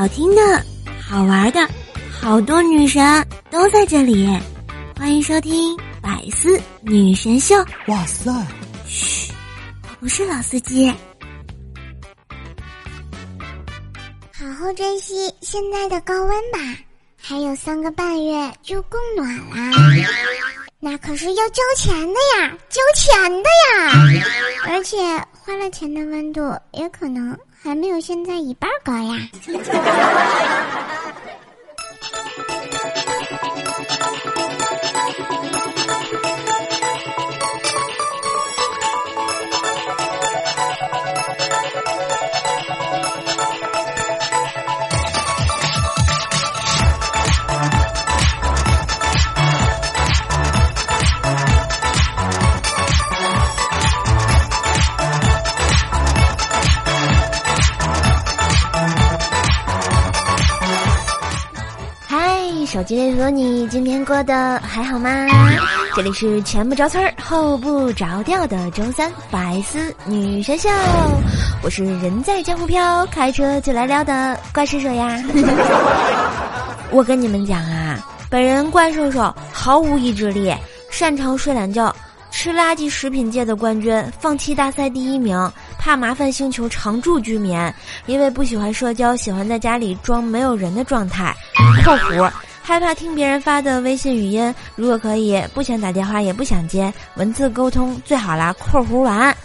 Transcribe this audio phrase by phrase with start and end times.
[0.00, 0.64] 好听的、
[0.98, 1.60] 好玩的，
[2.10, 4.26] 好多女神都在这里。
[4.98, 7.54] 欢迎收听《百思女神秀》。
[7.88, 8.32] 哇塞！
[8.88, 9.30] 嘘，
[9.82, 10.90] 我不是老司机。
[14.32, 16.58] 好好珍惜现在的高温吧，
[17.20, 19.70] 还有三个半月就供暖啦。
[20.78, 24.64] 那可是要交钱的呀，交钱的呀！
[24.66, 24.96] 而且
[25.32, 29.28] 花了钱的温度也可能还没有现在一半高呀。
[62.80, 65.10] 手机里和你今天过得还好吗？
[65.94, 70.66] 这里是前不着村后不着调的周三百思女神秀，
[71.62, 75.22] 我是人在江湖飘，开车就来撩的怪兽兽呀。
[76.90, 77.98] 我跟你们讲啊，
[78.30, 80.50] 本人怪兽兽毫无意志力，
[80.88, 81.94] 擅长睡懒觉，
[82.30, 85.36] 吃垃圾食品界的冠军，放弃大赛第一名，
[85.78, 87.60] 怕麻烦星球常驻居民，
[88.06, 91.36] 因为不喜欢社交，喜欢在家里装没有人的状态。
[91.84, 92.30] 括弧。
[92.70, 98.52] 害怕听别人发的微信语音，如果可以，不想打电话也不想接，文字沟通最好啦。
[98.60, 99.36] 括弧完，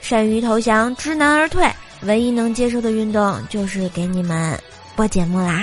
[0.00, 1.64] 善于投降，知难而退，
[2.02, 4.58] 唯一能接受的运动就是给你们
[4.96, 5.62] 播节目啦。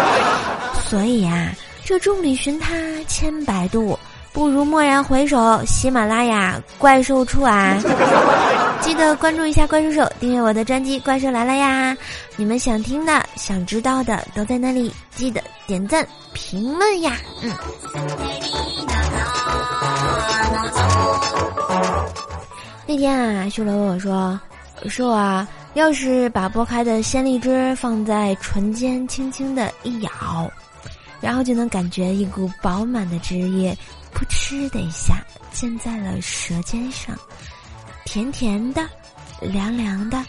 [0.86, 1.50] 所以啊，
[1.82, 3.98] 这众里寻他千百度。
[4.32, 7.76] 不如蓦然回首，喜马拉雅怪兽出啊！
[8.80, 11.96] 记得关注一下怪兽手，订阅我的专辑《怪兽来了》呀！
[12.36, 17.16] 你们想听的、想知道的都在那里，记得点赞、评论呀！
[17.42, 17.52] 嗯。
[22.86, 24.38] 那天啊，秀楼问我说
[24.88, 30.48] ：“说啊，要是把剥开的鲜荔枝放在唇间，轻轻的一咬，
[31.20, 33.76] 然后就能感觉一股饱满的汁液。”
[34.14, 37.14] 扑哧的一下，溅在了舌尖上，
[38.04, 38.82] 甜甜的，
[39.40, 40.24] 凉凉的，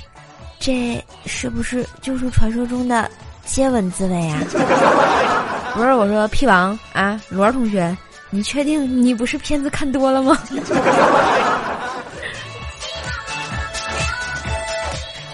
[0.59, 3.09] 这是不是就是传说中的
[3.45, 4.37] 接吻滋味啊？
[5.73, 7.97] 不是，我说屁王啊，罗同学，
[8.29, 10.37] 你确定你不是片子看多了吗？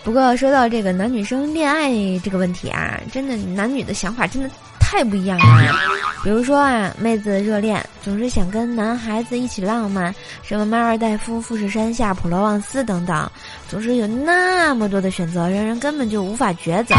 [0.04, 1.90] 不过说到这个男女生恋爱
[2.20, 4.50] 这个问题啊，真的男女的想法真的
[4.85, 5.75] 太不一样了。
[6.23, 10.13] 比如说啊，妹子热恋总是想跟男孩子一起浪漫，
[10.44, 13.29] 什么马尔代夫、富士山下、普罗旺斯等等，
[13.68, 16.95] 总是有那么多的选择，让人根本就无法抉择。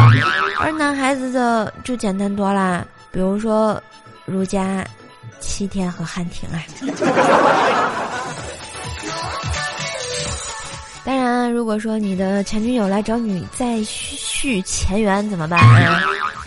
[0.61, 3.81] 而男孩子的就简单多啦，比如说，
[4.25, 4.85] 儒家、
[5.41, 6.59] 七天和汉庭啊。
[11.05, 15.61] 当然，如果说你的前女友来找你再续前缘怎么办？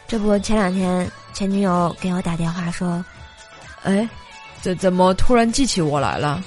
[0.08, 3.02] 这不，前两天前女友给我打电话说
[3.84, 4.06] ：“哎，
[4.60, 6.44] 怎怎么突然记起我来了？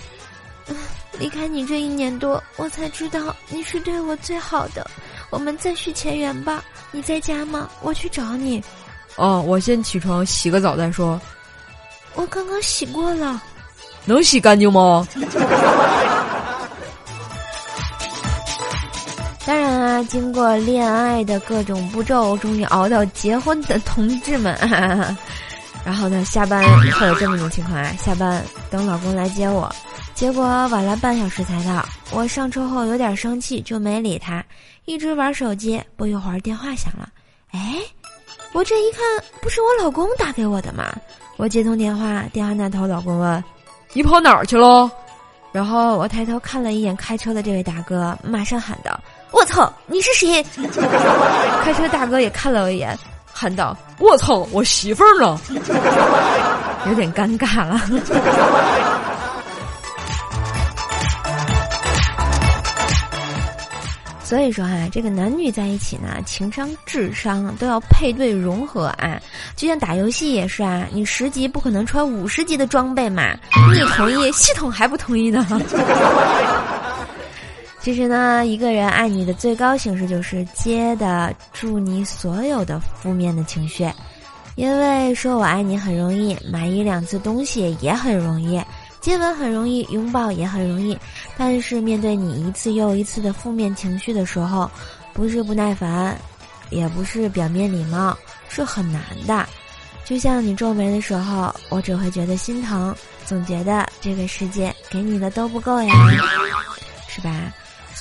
[1.18, 4.86] 离开你这一年多，我才知道你是对我最好的。
[5.30, 6.62] 我们再续前缘吧。
[6.90, 7.70] 你在家吗？
[7.80, 8.62] 我去找你。
[9.16, 11.18] 哦，我先起床洗个澡再说。
[12.14, 13.42] 我刚刚洗过了，
[14.04, 15.08] 能洗干净吗？”
[19.44, 24.56] 当然啊，经过恋爱的各种步骤，终于熬到结婚的同志们，
[25.84, 29.68] 然后呢，下班会有这么一种情况啊，下班等老公来接我，
[30.14, 31.84] 结果晚了半小时才到。
[32.12, 34.44] 我上车后有点生气，就没理他，
[34.84, 35.82] 一直玩手机。
[35.96, 37.08] 不一会儿电话响了，
[37.50, 37.78] 哎，
[38.52, 39.02] 我这一看，
[39.40, 40.94] 不是我老公打给我的吗？
[41.36, 43.42] 我接通电话，电话那头老公问
[43.92, 44.88] ：“你跑哪儿去了？”
[45.50, 48.98] 然后我抬头看了一眼开车的这位大哥，马上喊道。
[49.32, 49.72] 我操！
[49.86, 50.44] 你是谁？
[51.64, 52.96] 开车大哥也看了我一眼，
[53.32, 54.46] 喊道：“我操！
[54.52, 55.38] 我媳妇儿呢？”
[56.88, 57.80] 有点尴尬了。
[64.24, 69.20] 所以说啊，这个男女在一起呢，情商、智商都要配对融合啊。
[69.56, 73.34] 就像打游戏也是啊，你十级不可能穿五十级的装备嘛。
[73.74, 75.46] 你同意，系统还不同意呢。
[77.82, 83.90] 其实呢，一个人爱你的最高形式就是接的住你所有的负面的情绪，
[84.54, 88.62] 因为说我爱你很容易，买一两次东西也很容易，
[89.00, 90.96] 接吻很容易，拥抱也很容易，
[91.36, 94.70] 但是面对你一次又一次的负面情绪的时候，
[95.12, 96.16] 不是不耐烦，
[96.70, 98.16] 也不是表面礼貌，
[98.48, 99.44] 是很难的。
[100.04, 102.94] 就像你皱眉的时候，我只会觉得心疼，
[103.26, 105.92] 总觉得这个世界给你的都不够呀，
[107.08, 107.52] 是吧？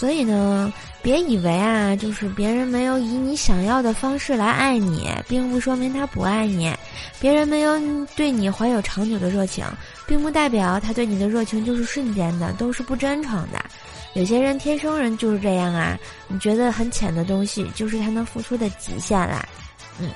[0.01, 6.74] 所以呢，别以为啊，就是别人没有以你想要的方式来爱你，并不说明他不爱你；
[7.19, 7.80] 别人没有
[8.15, 9.63] 对你怀有长久的热情，
[10.07, 13.63] 并不代表他对你的热情就是瞬间的，都是不真诚的。
[14.15, 15.95] 有些人天生人就是这样啊，
[16.27, 19.45] 你觉得很浅的东西，就是他能付出的极限啦。
[20.00, 20.09] 嗯，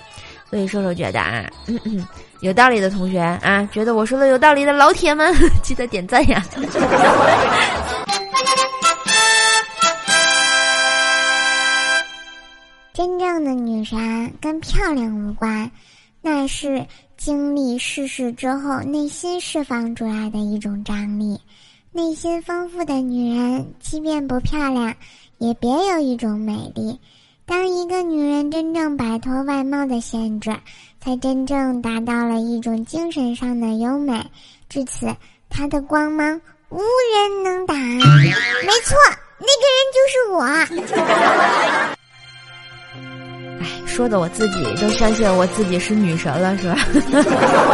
[0.49, 2.03] 所以瘦瘦觉得啊，嗯嗯，
[2.39, 5.31] 有道理的同学啊，觉得我说的有道理的老铁们，
[5.61, 6.43] 记得点赞呀。
[13.85, 15.71] 正的女神跟漂亮无关，
[16.21, 16.85] 那是
[17.17, 21.39] 经历世事之后内心释放出来的一种张力。
[21.91, 24.95] 内心丰富的女人，即便不漂亮，
[25.37, 26.99] 也别有一种美丽。
[27.45, 30.57] 当一个女人真正摆脱外貌的限制，
[30.99, 34.25] 才真正达到了一种精神上的优美。
[34.67, 35.15] 至此，
[35.49, 37.77] 她的光芒无人能挡。
[37.77, 38.01] 没
[38.83, 38.97] 错，
[39.39, 40.43] 那个人就是我。
[43.95, 46.77] 说的我自己都相信我自己是女神了，是吧？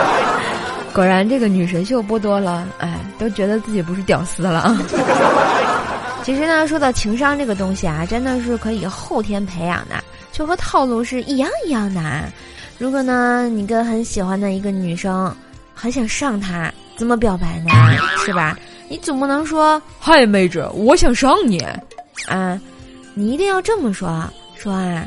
[0.93, 4.77] 果然这个女神秀播多了，哎，都觉得自己不是屌丝了啊。
[6.21, 9.95] 其实呢，说到情商这个东西啊，真的是可以后天培养的，
[10.31, 12.01] 就和套路是一样一样的。
[12.77, 15.35] 如果呢，你跟很喜欢的一个女生，
[15.73, 17.71] 很想上她，怎么表白呢？
[18.23, 18.55] 是吧？
[18.87, 21.65] 你总不能说嗨，妹子，我想上你
[22.27, 22.61] 啊，
[23.15, 24.23] 你一定要这么说，
[24.55, 25.03] 说啊。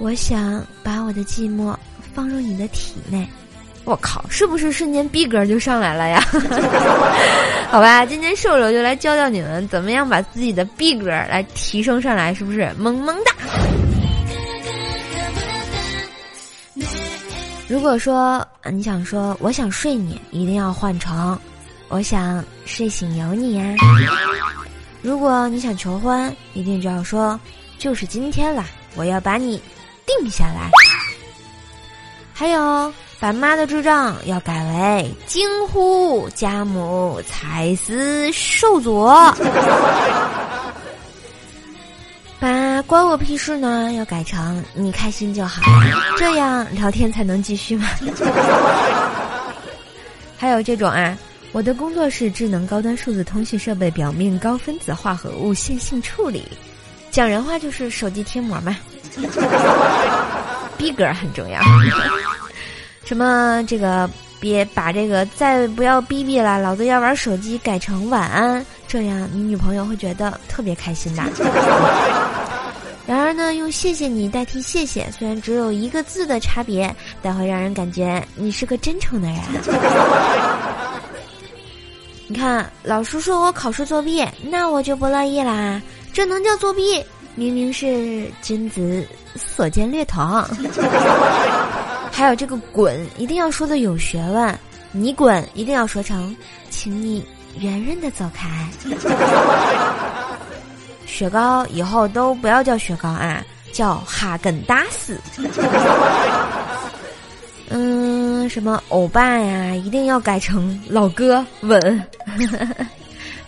[0.00, 1.76] 我想把我的寂寞
[2.14, 3.28] 放入你的体内，
[3.84, 6.24] 我靠，是不是瞬间逼格就上来了呀？
[7.70, 13.32] 好吧，今天瘦瘦就来教教你们怎么样把自己的逼格来提升上来，是不是萌萌哒？
[17.68, 21.38] 如果说你想说我想睡你，一定要换成
[21.88, 23.74] 我想睡醒有你呀。
[25.02, 27.38] 如果你想求婚，一定就要说
[27.78, 28.64] 就是今天了，
[28.96, 29.60] 我要把你。
[30.06, 30.70] 定下来，
[32.32, 39.06] 还有把妈的智障要改为惊呼家母才思受阻，
[42.40, 45.60] 把关我屁事呢要改成你开心就好，
[46.16, 47.86] 这样聊天才能继续嘛。
[50.38, 51.18] 还有这种啊，
[51.52, 56.42] 我的工作是智能高端数字通讯设备表面高分子化合物线性处理，
[57.10, 58.74] 讲人话就是手机贴膜嘛。
[60.78, 61.60] 逼格很重要，
[63.04, 64.08] 什么这个
[64.38, 71.22] 别把这个再不要逼逼了，老子要玩手机改成晚安，这样你女朋友会觉得特别开心的。
[73.06, 79.38] 然而呢，用谢谢你代替谢谢，虽然只有一个字的差别，但会让人感觉你是个真诚的人。
[82.28, 87.04] 你看，老师说我考试作弊，那我就不乐意啦，这能叫作弊？
[87.40, 89.02] 明明是君子
[89.34, 90.44] 所见略同，
[92.12, 94.58] 还有这个“滚”一定要说的有学问，
[94.92, 96.36] 你滚一定要说成，
[96.68, 97.26] 请你
[97.58, 98.46] 圆润的走开。
[101.06, 105.18] 雪糕以后都不要叫雪糕啊，叫哈根达斯。
[107.70, 112.04] 嗯，什么欧巴呀，一定要改成老哥稳。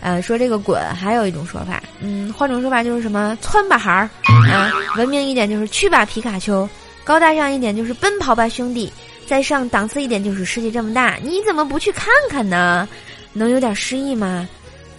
[0.03, 4.09] 呃，说这个滚，还有一种说法，嗯，换种说法就是什么窜吧孩儿
[4.51, 6.67] 啊，文明一点就是去吧皮卡丘，
[7.05, 8.91] 高大上一点就是奔跑吧兄弟，
[9.25, 12.85] 再上档次一点就是世界这么大，你怎么不去看看呢？
[13.31, 14.45] 能有点诗意吗？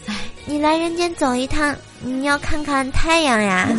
[0.06, 3.68] 哎，你来人间走一趟，你要看看太阳呀。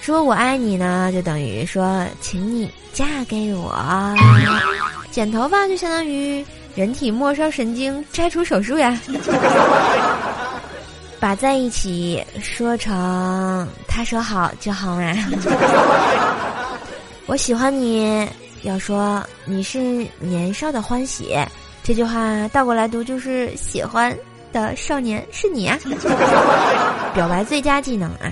[0.00, 3.76] 说我爱你呢，就等于说请你嫁给我，
[5.10, 6.46] 剪头发就相当于。
[6.78, 8.96] 人体末梢神经摘除手术呀，
[11.18, 15.12] 把在一起说成他说好就好嘛。
[17.26, 18.24] 我喜欢你，
[18.62, 21.36] 要说你是年少的欢喜，
[21.82, 24.16] 这句话倒过来读就是喜欢
[24.52, 25.76] 的少年是你啊。
[27.12, 28.30] 表白最佳技能啊，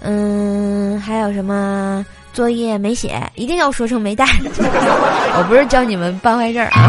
[0.00, 2.06] 嗯，还有什么？
[2.38, 4.24] 作业没写，一定要说成没带。
[4.46, 6.88] 我不是教你们办坏事儿啊。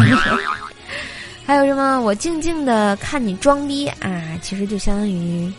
[1.44, 2.00] 还有什么？
[2.00, 5.52] 我静静的看你装逼啊，其实就相当于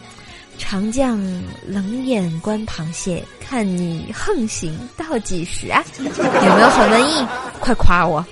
[0.59, 1.19] 长将
[1.67, 5.83] 冷眼观螃蟹，看你横行到几时啊？
[5.99, 7.27] 有没有很文艺？
[7.59, 8.25] 快夸我！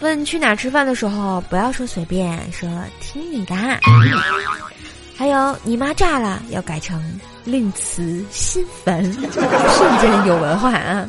[0.00, 2.68] 问去哪吃饭的时候，不要说随便，说
[3.00, 3.56] 听你的。
[5.16, 7.02] 还有你妈炸了，要改成
[7.44, 11.08] 令慈心烦，瞬间有文化啊！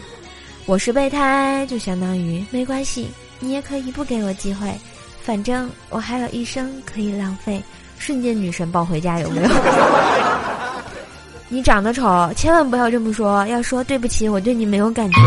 [0.65, 3.09] 我是备胎，就相当于没关系，
[3.39, 4.73] 你也可以不给我机会，
[5.21, 7.61] 反正我还有一生可以浪费。
[7.99, 9.49] 瞬间女神抱回家有没有？
[11.49, 15.17] 你长得丑，千万不要这么说，要说对不起，我对你没有感觉。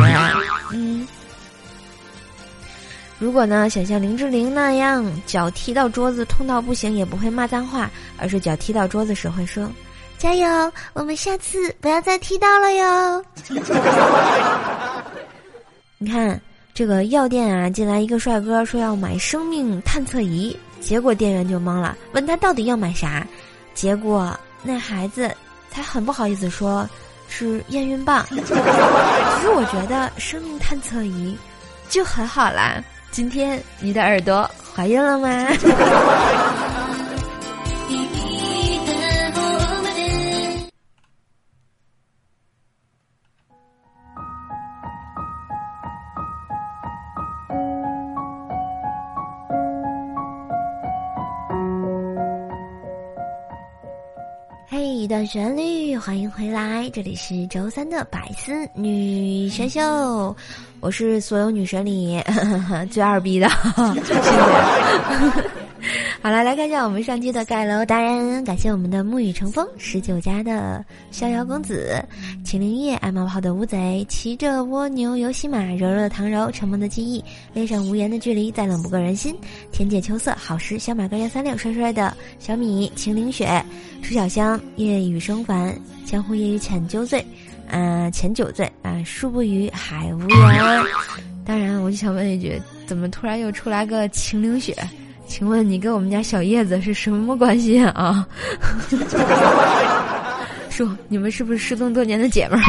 [0.73, 1.07] 嗯。
[3.19, 9.71] 如果呢，想像林志玲那样，脚踢到桌子痛到不行，也不会骂脏话，而是脚踢到桌子时会说
[10.19, 13.25] ：“加油，我们下次不要再踢到了哟。
[15.99, 16.41] ”你看
[16.75, 23.27] 这个药店啊，进来一个帅哥说要买生命探测仪，结果店员就懵了，问他到底要买啥，
[23.75, 25.31] 结果那孩子
[25.71, 26.89] 才很不好意思说，
[27.29, 28.27] 是验孕棒。
[28.31, 28.59] 其实
[29.51, 31.37] 我觉得生命探测仪
[31.89, 32.83] 就很好啦。
[33.11, 35.29] 今天你的耳朵怀孕了吗？
[55.27, 59.81] 旋律，欢迎回来，这里是周三的百思女神秀。
[60.81, 62.23] 我是所有女神里
[62.91, 63.49] 最二逼的，
[64.05, 65.51] 谢谢。
[66.27, 72.05] 好了，来看一下我们上期的盖楼达人，感谢我们的沐雨成风十九家的逍遥公子、
[72.43, 79.37] 秦灵叶爱冒泡的乌贼、骑着蜗牛游戏马、柔柔的唐柔、沉默的记忆、恋上无言的距离、再冷不过人心、
[79.71, 83.65] 天界秋色、好时小马哥幺三六、帅帅的小米、秦灵雪、
[84.03, 85.73] 楚小香、夜雨生烦、
[86.05, 87.25] 江湖夜雨浅酒醉。
[87.69, 90.85] 嗯，浅酒醉啊，树不语，海无言。
[91.45, 94.77] 当然，我就想问一句，怎么突然又出来个秦岭雪？
[95.27, 98.27] 请问你跟我们家小叶子是什么关系啊？
[100.71, 102.65] 说你们是不是失踪多年的姐们儿？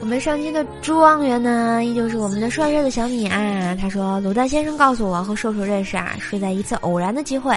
[0.00, 3.76] 我们上期的朱状元呢，依旧是我们的帅帅的小米啊。
[3.80, 7.56] 他说，卤蛋先生告诉我和瘦瘦认识啊，是在一次偶然的机会。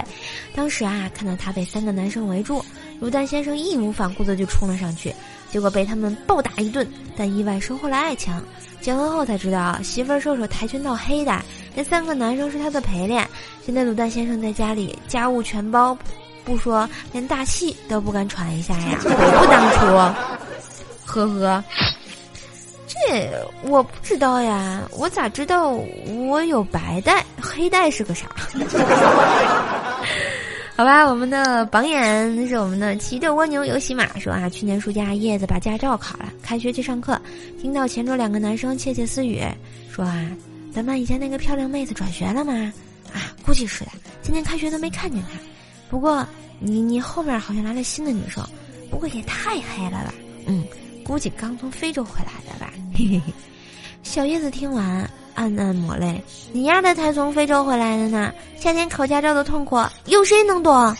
[0.54, 2.64] 当时啊，看到他被三个男生围住，
[3.00, 5.12] 卤蛋先生义无反顾的就冲了上去，
[5.54, 6.84] 结果被他们暴打一顿，
[7.16, 8.34] 但意外收获了爱情。
[8.80, 11.40] 结婚后才知道，媳妇儿瘦瘦跆拳道黑的，
[11.76, 13.24] 那三个男生是他的陪练。
[13.64, 15.96] 现在卤蛋先生在家里家务全包，
[16.44, 19.86] 不说连大气都不敢喘一下呀，不当初。
[21.06, 21.64] 呵呵。
[22.88, 23.30] 这
[23.62, 27.24] 我不知道呀，我咋知道我有白带？
[27.40, 28.26] 黑带是个啥？
[30.76, 37.20] 好吧，我们的榜眼是我们的骑着蜗牛游戏马说啊，去年暑假叶子把驾照考了，开学去上课，
[37.60, 39.40] 听到前桌两个男生窃窃私语，
[39.88, 40.28] 说啊，
[40.72, 42.52] 咱班以前那个漂亮妹子转学了吗？
[43.14, 45.38] 啊，估计是的，今天开学都没看见她。
[45.88, 46.26] 不过
[46.58, 48.44] 你你后面好像来了新的女生，
[48.90, 50.14] 不过也太黑了吧？
[50.46, 50.64] 嗯。
[51.04, 52.72] 估计刚从非洲回来的吧。
[52.94, 53.32] 嘿嘿嘿，
[54.02, 56.22] 小叶子听完暗暗抹泪。
[56.52, 58.32] 你丫的才从非洲回来的呢！
[58.58, 60.96] 夏天考驾照的痛苦，有谁能懂？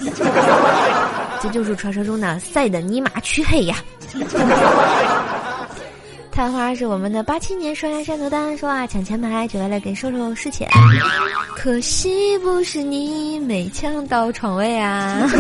[1.41, 3.77] 这就是传说中的赛的尼玛黢黑呀！
[6.33, 10.69] 探花是我们的八七年双鸭山头丹说啊，抢前排只为了给瘦瘦试钱，
[11.57, 15.31] 可惜不是你没抢到床位啊！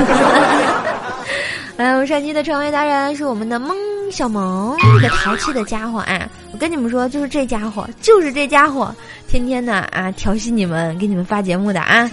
[1.77, 3.77] 来，我们上期的床位达人是我们的蒙。
[4.15, 6.31] 小萌，那个淘气的家伙啊！
[6.53, 8.95] 我跟你们说，就是这家伙，就是这家伙，
[9.27, 12.09] 天天的啊调戏你们，给你们发节目的啊！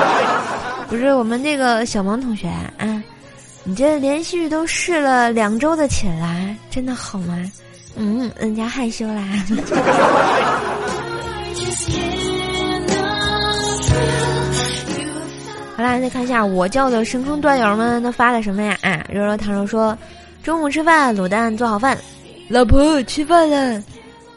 [0.88, 3.02] 不是我们那个小萌同学啊，
[3.64, 6.34] 你这连续都试了两周的寝啦，
[6.70, 7.36] 真的好吗？
[7.96, 9.20] 嗯，人家害羞啦。
[15.76, 18.74] 好啦，再看一下我叫的神坑段友们都发了什么呀？
[18.80, 19.94] 啊，柔柔糖柔说。
[20.46, 21.98] 中午吃饭，卤蛋做好饭，
[22.48, 23.82] 老婆吃饭了。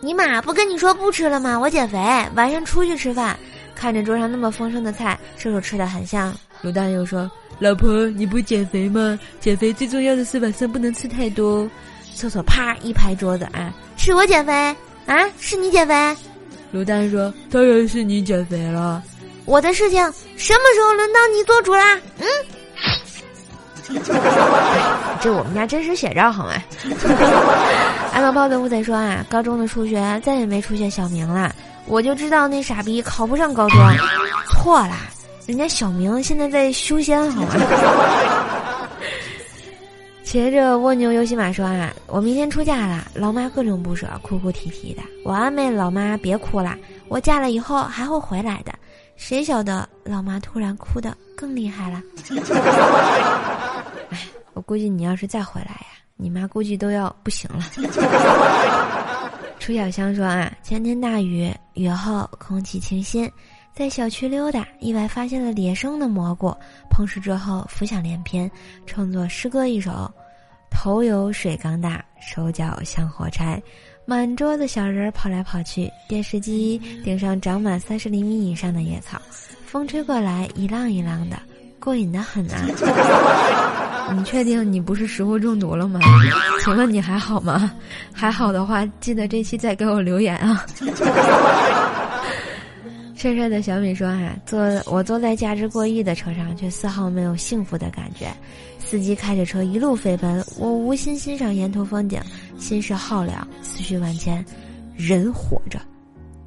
[0.02, 1.60] 尼玛，不跟你说不吃了吗？
[1.60, 2.00] 我减肥，
[2.34, 3.38] 晚上出去吃饭。
[3.76, 6.36] 看着桌上那么丰盛的菜，瘦瘦吃的很香。
[6.64, 7.30] 卤蛋又说
[7.62, 9.20] ：“老婆，你不减肥吗？
[9.40, 11.70] 减肥最重要的是晚上不能吃太多。”
[12.16, 13.72] 厕所啪一拍桌子啊！
[13.96, 14.52] 是我减肥
[15.06, 15.30] 啊？
[15.40, 15.94] 是你减肥？
[16.74, 19.04] 卤蛋说：“当然是你减肥了。”
[19.46, 20.02] 我的事情
[20.38, 22.00] 什么时候轮到你做主啦？
[22.18, 22.26] 嗯。
[25.22, 26.54] 这我们家真实写照好吗？
[28.14, 31.54] 爱冒泡的乌贼说啊，高中的数学再也没出现小明了，
[31.88, 33.80] 我就知道那傻逼考不上高中。
[34.52, 34.96] 错了，
[35.46, 37.50] 人家小明现在在修仙好吗？
[40.24, 45.02] 骑着蜗牛游戏马说啊，我明天出嫁了，老妈各种不舍，哭哭啼啼的。
[45.26, 46.76] 我安慰老妈别哭了，
[47.08, 48.72] 我嫁了以后还会回来的。
[49.16, 52.02] 谁晓得老妈突然哭的更厉害了。
[54.60, 55.88] 我估计你要是再回来呀，
[56.18, 57.64] 你妈估计都要不行了。
[59.58, 63.32] 楚小香说啊，前天大雨，雨后空气清新，
[63.74, 66.54] 在小区溜达，意外发现了野生的蘑菇，
[66.90, 68.52] 碰食之后浮想联翩，
[68.86, 70.12] 创作诗歌一首。
[70.70, 73.64] 头有水缸大，手脚像火柴，
[74.04, 79.22] 满桌子小人跑来跑去，电视机顶上长满三十厘米以上的野草，
[79.66, 81.40] 风吹过来一浪一浪的，
[81.80, 82.68] 过瘾的很啊！
[84.16, 86.00] 你确定你不是食物中毒了吗？
[86.64, 87.72] 请问你还好吗？
[88.14, 90.66] 还好的话，记得这期再给我留言啊！
[93.16, 98.28] 帅帅的小米说：“啊，坐我坐在价值过亿的车上，却丝毫没有幸福的感觉。
[98.80, 102.20] 司机开着车一路飞奔，我无心欣赏沿途风景，
[102.58, 104.44] 心事浩凉，思绪万千。
[104.96, 105.80] 人活着，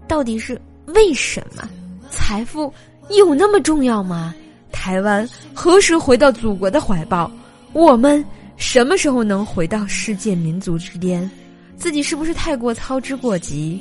[0.09, 1.69] 到底是为什么？
[2.11, 2.73] 财富
[3.11, 4.35] 有那么重要吗？
[4.73, 7.31] 台湾何时回到祖国的怀抱？
[7.73, 8.25] 我们
[8.57, 11.31] 什么时候能回到世界民族之巅？
[11.77, 13.81] 自己是不是太过操之过急？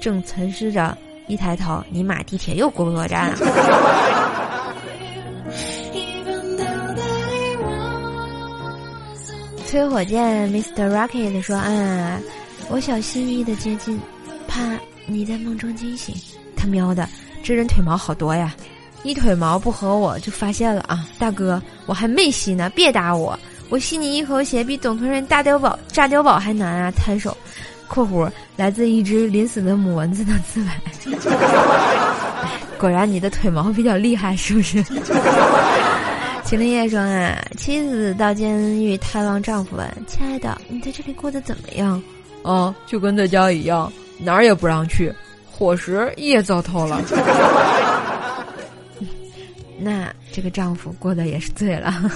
[0.00, 0.96] 正沉思着。”
[1.28, 3.36] 一抬头，尼玛，地铁又过不过站了。
[9.64, 10.90] 催火箭，Mr.
[10.90, 12.20] Rocket 说：“啊，
[12.68, 14.00] 我小心翼翼的接近，
[14.48, 16.12] 怕你在梦中惊醒。
[16.56, 17.08] 他喵的，
[17.44, 18.52] 这人腿毛好多呀！
[19.02, 23.38] 一腿毛不合我就发现了啊，大哥，我还没吸呢，别打我，
[23.68, 27.36] 我吸你一口血比总统人大碉堡炸碉堡还难啊，摊手。”
[27.88, 30.80] 括弧来自一只临死的母蚊子的自白。
[32.78, 34.80] 果然你的腿毛比较厉害，是不是？
[36.44, 42.00] 秦林叶说啊，妻子到监狱探望丈夫问：“亲爱的，你在这里过得怎么样？”
[42.42, 45.12] 哦，就跟在家一样，哪儿也不让去，
[45.50, 47.00] 伙食也糟透了。
[49.80, 51.92] 那这个丈夫过得也是醉了。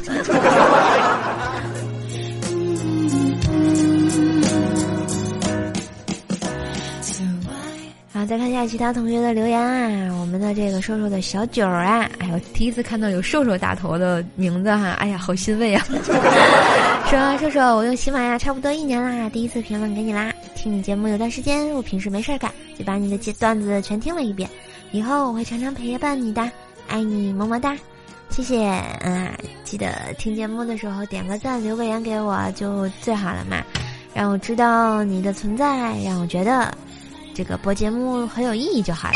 [8.26, 15.84] 再看一下其他同学的留言啊，我们的这个瘦瘦的小九儿啊，哎呦，第一次看到有瘦瘦大头的名字哈，哎呀，好欣慰啊！
[17.06, 20.32] 说瘦瘦，我用喜马拉雅差不多一年啦，第一次评论给你啦。
[20.54, 24.48] 听你节目有段时间，我平时没事儿干，就把你的段子全听了一遍。
[24.90, 26.50] 以后我会常常陪伴你的，
[26.88, 27.76] 爱你么么哒，
[28.30, 29.36] 谢谢啊！
[29.64, 33.62] 记得听节目的时候点个赞，留个言给我就最好了嘛，
[34.14, 36.72] 让我知道你的存在，让我觉得。
[37.36, 39.14] 这个播节目很有意义就好了。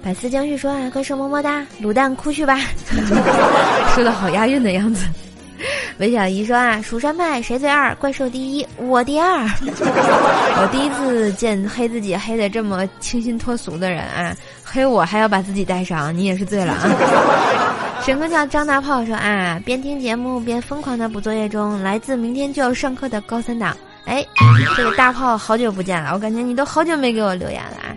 [0.00, 2.56] 百思将旭说啊，歌声么么哒，卤蛋哭去吧，
[3.96, 5.04] 说的好押韵的样子。
[5.98, 7.94] 韦小姨说啊，蜀山派谁最二？
[7.96, 9.44] 怪兽第一，我第二。
[9.68, 16.88] 我第一次见黑自己黑的这么清新脱俗的人啊，黑我还要把自己带上，你也是醉了啊。
[18.02, 23.76] 神哥叫张大炮说啊，边听节目边疯狂的补作业中，来自明天就要上课的高三党。
[24.04, 24.24] 哎，
[24.76, 27.94] 这个大炮好久不见了，我感觉你都好久没给我留言了啊！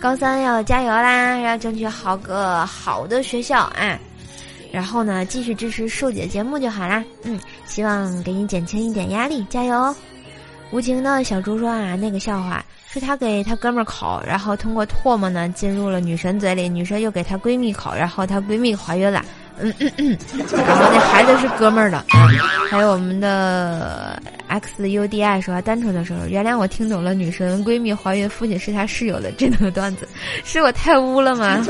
[0.00, 3.96] 高三要加油啦，要争取好个好的学校啊！
[4.74, 7.04] 然后呢，继续支持瘦姐节目就好啦。
[7.22, 9.94] 嗯，希望给你减轻一点压力，加油！
[10.72, 19.24] 无情的小猪说啊，那个笑话是他给他哥们儿烤，然后通过唾沫呢进入了女神嘴里，女神又给她闺蜜烤，然后她闺蜜怀孕了。
[19.60, 20.18] 嗯嗯嗯，
[20.66, 22.04] 然后那孩子是哥们儿的，
[22.68, 30.08] 还有我们的 X U D I 说单纯的时候，原谅我听懂了女神闺蜜怀孕，父亲是她室友的这个段子，
[30.42, 31.64] 是我太污了吗？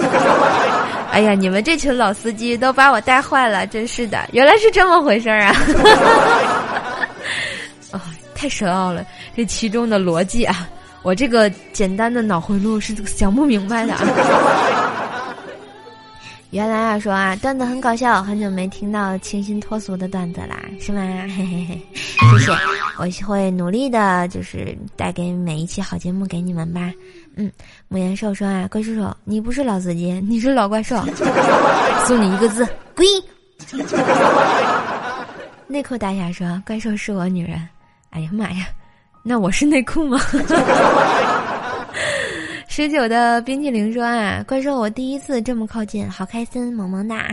[1.14, 5.55] 哎呀，你们这群老司机都把我带坏了，真是的，原来是这么回事儿啊！
[7.94, 8.00] 哦，
[8.35, 10.68] 太深奥了，这其中的逻辑啊，
[11.03, 14.03] 我这个简单的脑回路是想不明白的啊。
[16.50, 21.00] 原来啊，说啊，段子很搞笑，很久没听到清新脱俗的段子啦，是吗？
[21.29, 22.53] 嘿嘿嘿，谢谢，
[22.98, 26.92] 我会努力的，就是带给每一期好节目给你们吧。
[27.37, 27.51] 嗯，
[27.88, 30.97] 木言兽说啊，怪叔叔，你不是老司机，你是老怪兽，
[32.07, 33.07] 送你一个字， 滚。
[35.66, 37.61] 内裤大侠说，怪兽是我女人。
[38.11, 38.66] 哎呀妈呀，
[39.23, 40.20] 那我是内裤吗？
[42.68, 47.29] 十九的冰淇淋说啊，怪兽，我第一次这么靠近，好开心，萌萌哒！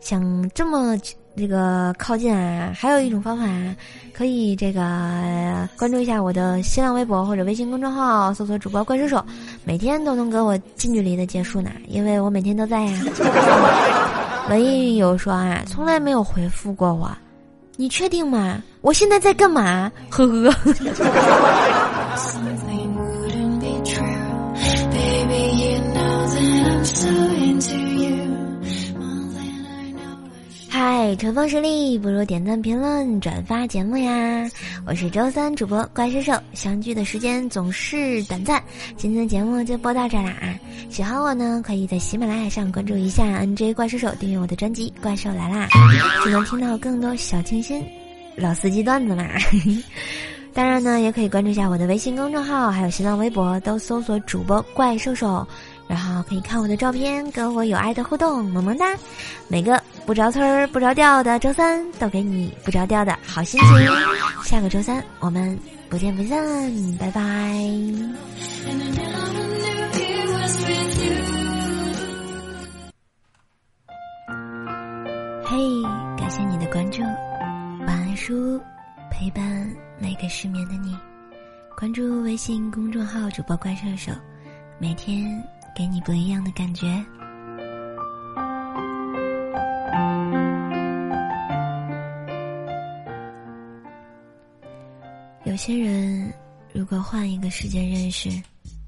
[0.00, 0.96] 想这么
[1.34, 3.44] 这个靠近啊，还有一种方法，
[4.12, 4.80] 可以这个
[5.78, 9.24] 关注一下我的新浪微博或者微信公众号，搜索主播怪兽手，
[9.64, 13.00] 每天都能跟我近距离的接触呢，因为我每天都在呀。
[14.50, 17.10] 文艺有说啊，从来没有回复过我，
[17.76, 18.62] 你确定吗？
[18.82, 19.90] 我现在在干嘛？
[20.10, 20.54] 呵呵。
[30.84, 34.50] 嗨，春风十里不如点赞、评论、转发节目呀！
[34.84, 38.60] 我是周三主播怪兽兽，相聚的时间总是短暂，
[38.96, 40.58] 今天的节目就播到这啦啊！
[40.90, 45.68] 喜欢我呢，可以在喜马拉雅上关注一下 NJ 怪兽手，订阅我的专辑《怪兽来啦》，
[46.24, 47.80] 就能听到更多小清新、
[48.34, 49.38] 老司机段子啦。
[50.52, 55.46] 当然呢，也可以关注一下我的微信公众号，还有新浪微博，都搜索主播怪兽手。
[55.92, 58.96] 然后可以看我的照片，跟我有爱的互动，萌萌哒！
[59.46, 63.86] 每个不着村儿不着调的周三，都给你不着调的好心情。
[64.42, 65.58] 下个周三我们
[65.90, 67.20] 不见不散，拜拜！
[75.44, 75.58] 嘿，
[76.16, 77.02] 感谢你的关注，
[77.86, 78.58] 晚安书
[79.10, 80.96] 陪伴每个失眠的你。
[81.76, 84.10] 关注微信公众号主播怪兽手，
[84.78, 85.30] 每天。
[85.74, 86.86] 给你不一样的感觉。
[95.44, 96.32] 有些人
[96.72, 98.30] 如果换一个时间认识，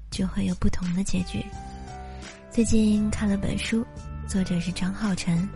[0.09, 1.43] 就会有不同的结局。
[2.49, 3.85] 最近看了本书，
[4.27, 5.47] 作者是张浩辰，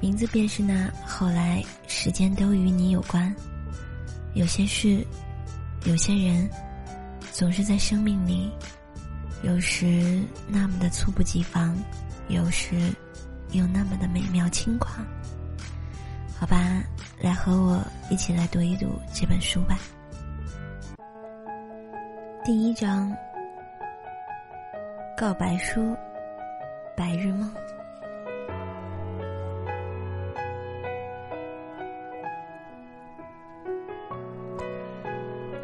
[0.00, 3.34] 名字便是那后来时间都与你有关。
[4.34, 5.04] 有些事，
[5.84, 6.48] 有些人，
[7.32, 8.50] 总是在生命里。
[9.42, 11.76] 有时那么的猝不及防，
[12.28, 12.74] 有时
[13.52, 15.04] 又那么的美妙轻狂。
[16.36, 16.82] 好吧，
[17.20, 19.78] 来和我一起来读一读这本书吧。
[22.44, 23.14] 第一章：
[25.16, 25.96] 告白书，
[26.96, 27.52] 白日梦。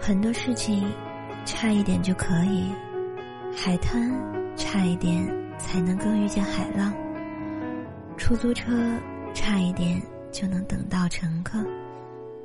[0.00, 0.92] 很多事情
[1.44, 2.72] 差一点就可以。
[3.56, 4.12] 海滩
[4.56, 5.26] 差一点
[5.58, 6.92] 才能够遇见海浪，
[8.16, 8.72] 出租车
[9.32, 11.64] 差一点就能等到乘客，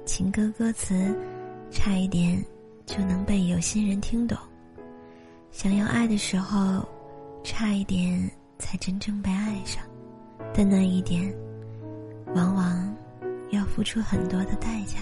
[0.06, 1.14] 情歌歌词
[1.72, 2.42] 差一点
[2.86, 4.38] 就能被有心人听懂，
[5.52, 6.88] 想要爱的时候，
[7.44, 9.84] 差一点才真正被爱上，
[10.54, 11.34] 但那一点，
[12.34, 12.96] 往往
[13.50, 15.00] 要付出很多的代价。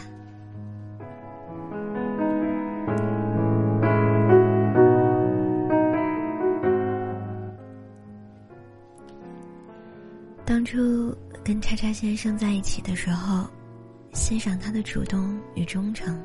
[10.47, 13.45] 当初跟叉叉先生在一起的时候，
[14.13, 16.17] 欣赏他的主动与忠诚，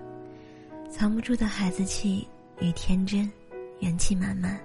[0.88, 2.24] 藏不住的孩子气
[2.60, 3.28] 与天真，
[3.80, 4.56] 元气满满。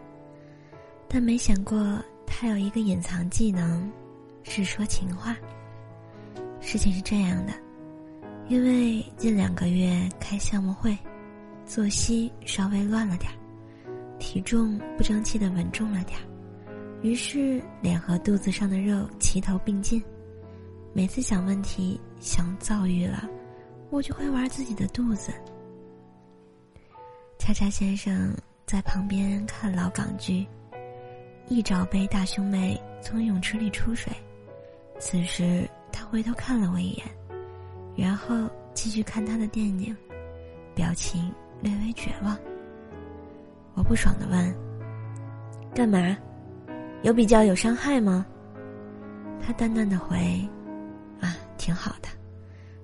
[1.08, 3.92] 但没想过他有一个隐藏技能，
[4.44, 5.36] 是说情话。
[6.62, 7.54] 事情是这样的，
[8.50, 10.96] 因为近两个月开项目会，
[11.66, 13.36] 作息稍微乱了点儿，
[14.20, 16.37] 体重不争气的稳重了点儿。
[17.04, 20.04] 于是，脸和肚子上的肉齐头并进。
[20.94, 23.30] 每次想问题、想遭遇了，
[23.92, 25.32] 我就会玩自己的肚子。
[27.38, 28.34] 叉叉先生
[28.66, 30.46] 在旁边看老港剧，
[31.48, 34.12] 一爪背大胸妹从泳池里出水。
[35.00, 37.06] 此时，他回头看了我一眼，
[37.96, 39.96] 然后继续看他的电影，
[40.74, 41.32] 表情
[41.62, 42.36] 略微绝望。
[43.76, 44.56] 我不爽的问
[45.76, 46.18] ：“干嘛？”
[47.04, 48.26] 有比较有伤害吗？
[49.40, 50.18] 他淡淡的回
[51.22, 52.10] ：“啊，挺好的。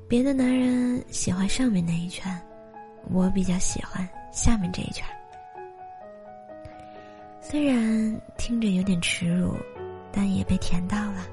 [0.07, 2.31] 别的男人喜欢上面那一圈，
[3.09, 5.05] 我比较喜欢下面这一圈。
[7.41, 9.55] 虽然听着有点耻辱，
[10.11, 11.25] 但也被甜到了。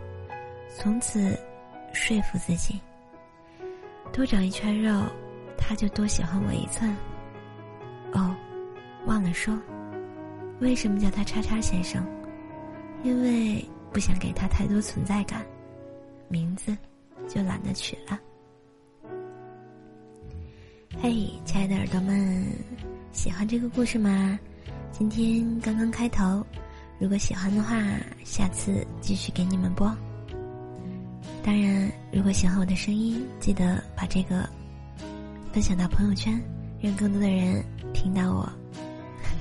[0.77, 1.39] 从此，
[1.93, 2.81] 说服自己，
[4.13, 5.03] 多长一圈肉，
[5.57, 6.91] 他就多喜欢我一寸。
[8.15, 8.35] 哦，
[9.07, 9.57] 忘了说，
[10.61, 12.05] 为什么叫他叉叉先生？”
[13.03, 15.45] 因为不想给他太多存在感，
[16.29, 16.77] 名字
[17.29, 18.19] 就懒得取了。
[21.01, 22.47] 嘿，亲爱的耳朵们，
[23.11, 24.39] 喜欢这个故事吗？
[24.93, 26.45] 今天刚刚开头，
[26.99, 27.81] 如果喜欢的话，
[28.23, 29.91] 下次继续给你们播。
[31.43, 34.47] 当然，如果喜欢我的声音，记得把这个
[35.53, 36.39] 分享到朋友圈，
[36.81, 38.53] 让更多的人听到我。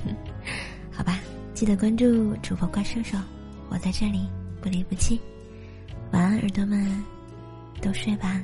[0.90, 1.20] 好吧，
[1.52, 3.18] 记得关注主播怪兽兽。
[3.70, 4.28] 我在这里
[4.60, 5.20] 不离不弃，
[6.10, 7.04] 晚安，耳朵们，
[7.80, 8.40] 都睡吧。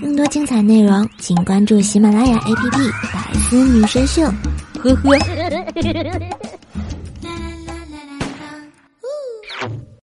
[0.00, 4.22] 更多精彩内容，请关注喜马拉雅 APP《百思女神秀》。
[4.80, 5.18] 呵呵。